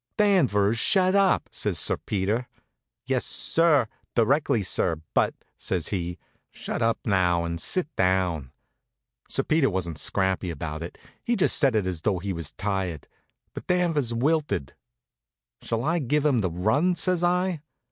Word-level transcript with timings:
"Danvers, 0.17 0.79
shut 0.79 1.13
up!" 1.13 1.47
says 1.51 1.77
Sir 1.77 1.95
Peter. 1.95 2.47
"Yes, 3.05 3.23
sir; 3.23 3.85
directly, 4.15 4.63
sir; 4.63 4.95
but" 5.13 5.35
says 5.59 5.89
he. 5.89 6.17
"Shut 6.49 6.81
up 6.81 6.97
now 7.05 7.45
and 7.45 7.61
sit 7.61 7.87
down!" 7.95 8.51
Sir 9.29 9.43
Peter 9.43 9.69
wasn't 9.69 9.99
scrappy 9.99 10.49
about 10.49 10.81
it. 10.81 10.97
He 11.23 11.35
just 11.35 11.55
said 11.55 11.75
it 11.75 11.85
as 11.85 12.01
though 12.01 12.17
he 12.17 12.33
was 12.33 12.51
tired. 12.53 13.07
But 13.53 13.67
Danvers 13.67 14.11
wilted. 14.11 14.73
"Shall 15.61 15.83
I 15.83 15.99
give 15.99 16.25
'em 16.25 16.39
the 16.39 16.49
run?" 16.49 16.95
says 16.95 17.23
I. 17.23 17.61